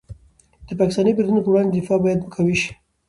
د 0.67 0.69
پاکستاني 0.79 1.11
بریدونو 1.15 1.41
په 1.43 1.49
وړاندې 1.51 1.73
دفاع 1.75 1.97
باید 2.03 2.29
قوي 2.35 2.55
شي. 2.61 2.71